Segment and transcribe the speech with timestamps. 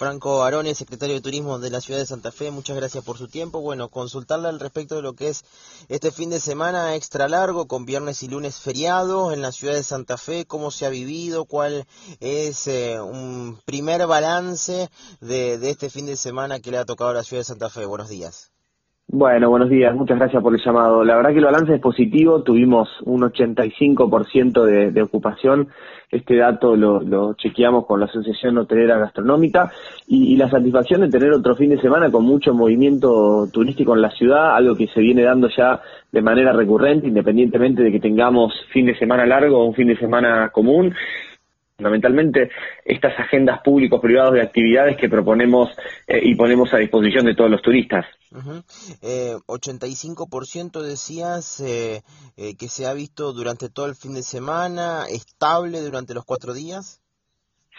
[0.00, 3.28] Franco Arone, secretario de Turismo de la ciudad de Santa Fe, muchas gracias por su
[3.28, 3.60] tiempo.
[3.60, 5.44] Bueno, consultarle al respecto de lo que es
[5.90, 9.82] este fin de semana extra largo, con viernes y lunes feriados en la ciudad de
[9.82, 11.86] Santa Fe, cómo se ha vivido, cuál
[12.18, 14.88] es eh, un primer balance
[15.20, 17.68] de, de este fin de semana que le ha tocado a la ciudad de Santa
[17.68, 17.84] Fe.
[17.84, 18.50] Buenos días.
[19.12, 21.02] Bueno, buenos días, muchas gracias por el llamado.
[21.02, 25.66] La verdad que el balance es positivo, tuvimos un 85% de, de ocupación,
[26.12, 29.72] este dato lo, lo, chequeamos con la Asociación Hotelera Gastronómica
[30.06, 34.02] y, y, la satisfacción de tener otro fin de semana con mucho movimiento turístico en
[34.02, 35.80] la ciudad, algo que se viene dando ya
[36.12, 39.96] de manera recurrente, independientemente de que tengamos fin de semana largo o un fin de
[39.96, 40.94] semana común
[41.80, 42.50] fundamentalmente
[42.84, 45.70] estas agendas públicos-privados de actividades que proponemos
[46.06, 48.04] eh, y ponemos a disposición de todos los turistas.
[48.32, 48.62] Uh -huh.
[49.02, 52.02] eh, 85% decías eh,
[52.36, 56.52] eh, que se ha visto durante todo el fin de semana, estable durante los cuatro
[56.52, 57.00] días.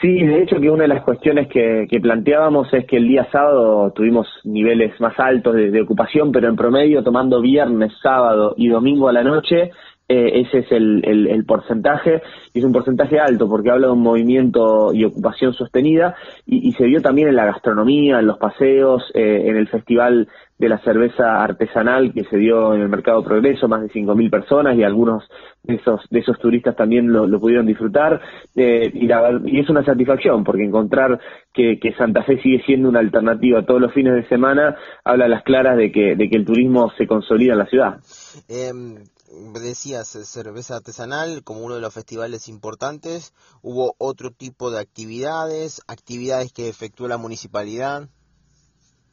[0.00, 3.28] Sí, de hecho que una de las cuestiones que, que, planteábamos es que el día
[3.30, 8.68] sábado tuvimos niveles más altos de, de, ocupación, pero en promedio tomando viernes, sábado y
[8.68, 9.72] domingo a la noche
[10.12, 12.20] eh, ese es el, el, porcentaje,
[12.52, 16.16] y es un porcentaje alto porque habla de un movimiento y ocupación sostenida,
[16.46, 20.26] y, se vio también en la gastronomía, en los paseos, eh, en el festival
[20.58, 24.76] de la cerveza artesanal que se dio en el Mercado Progreso, más de 5.000 personas,
[24.76, 25.22] y algunos
[25.62, 28.20] de esos, de esos turistas también lo, lo pudieron disfrutar,
[28.56, 31.20] eh, y, la, y es una satisfacción, porque encontrar
[31.54, 35.28] que, que Santa Fe sigue siendo una alternativa todos los fines de semana, habla a
[35.28, 38.00] las claras de que, de que el turismo se consolida en la ciudad.
[38.48, 38.72] Eh
[39.54, 46.52] decías cerveza artesanal como uno de los festivales importantes, hubo otro tipo de actividades, actividades
[46.52, 48.08] que efectuó la municipalidad.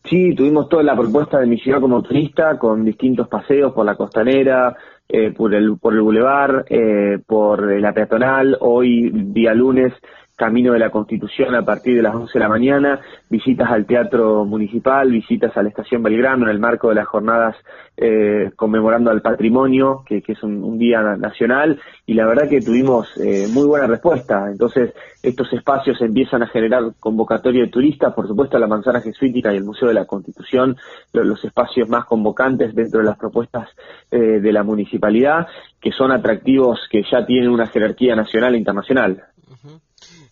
[0.10, 3.96] Sí, tuvimos toda la propuesta de mi ciudad como turista, con distintos paseos por la
[3.96, 4.76] costanera,
[5.10, 8.58] eh, por el por el bulevar, eh, por la peatonal.
[8.62, 9.94] Hoy, día lunes,
[10.38, 14.46] Camino de la Constitución a partir de las 11 de la mañana, visitas al Teatro
[14.46, 17.56] Municipal, visitas a la Estación Belgrano en el marco de las jornadas
[17.98, 23.48] eh, conmemorando al patrimonio, que, es un, día nacional, y la verdad que tuvimos eh,
[23.52, 24.46] muy buena respuesta.
[24.52, 24.94] Entonces,
[25.24, 29.64] estos espacios empiezan a generar convocatoria de turistas, por supuesto la Manzana Jesuítica y el
[29.64, 30.78] Museo de la Constitución,
[31.14, 33.70] los, espacios más convocantes dentro de las propuestas
[34.12, 35.48] eh, de la municipalidad,
[35.82, 39.24] que son atractivos que ya tienen una jerarquía nacional e internacional.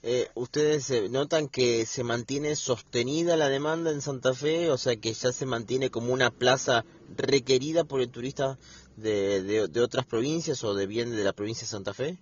[0.08, 4.70] Eh, ¿Ustedes notan que se mantiene sostenida la demanda en Santa Fe?
[4.70, 6.84] O sea, que ya se mantiene como una plaza
[7.18, 8.56] requerida por el turista
[8.98, 12.18] de, de, de otras provincias o de bien de la provincia de Santa Fe?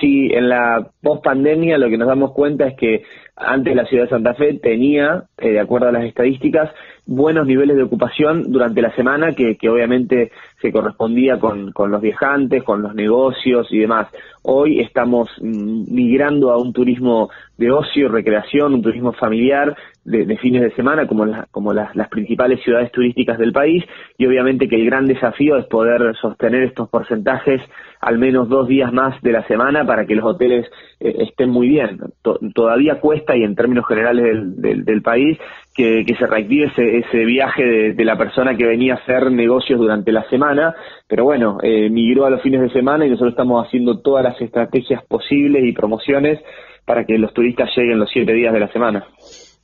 [0.00, 3.02] Sí, en la post-pandemia lo que nos damos cuenta es que
[3.36, 6.70] antes la ciudad de Santa Fe tenía, eh, de acuerdo a las estadísticas,
[7.06, 12.62] buenos niveles de ocupación durante la semana que, que obviamente se correspondía con, los viajantes,
[12.62, 14.08] con los negocios y demás.
[14.42, 17.28] Hoy estamos mm, migrando a un turismo
[17.58, 21.90] de ocio, recreación, un turismo familiar de, de fines de semana como, la, como las,
[22.08, 23.84] principales ciudades turísticas del país
[24.18, 27.60] y obviamente que el gran desafío es poder sostener estos porcentajes
[28.00, 30.66] al menos dos días más de la semana para que los hoteles
[31.00, 31.98] eh, estén muy bien.
[32.22, 35.38] To todavía cuesta y en términos generales del, del, país
[35.74, 39.78] que, que, se reactive ese, viaje de, de, la persona que venía a hacer negocios
[39.78, 40.74] durante la semana,
[41.08, 44.40] pero bueno, eh, migró a los fines de semana y nosotros estamos haciendo todas las
[44.40, 46.40] estrategias posibles y promociones
[46.84, 49.06] para que los turistas lleguen los siete días de la semana.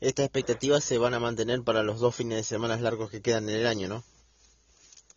[0.00, 3.48] Estas expectativas se van a mantener para los dos fines de semana largos que quedan
[3.48, 4.02] en el año, ¿no?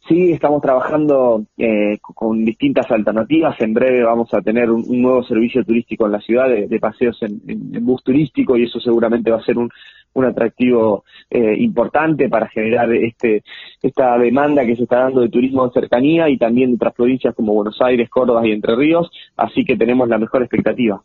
[0.08, 3.56] Sí, estamos trabajando eh, con distintas alternativas.
[3.62, 7.86] En breve vamos a tener un, nuevo servicio turístico en la ciudad de, paseos en,
[7.86, 9.70] bus turístico y eso seguramente va a ser un,
[10.14, 13.44] un atractivo eh, importante para generar este
[13.82, 17.34] esta demanda que se está dando de turismo de cercanía y también de otras provincias
[17.34, 19.10] como Buenos Aires, Córdoba y Entre Ríos.
[19.38, 21.02] Así que tenemos la mejor expectativa.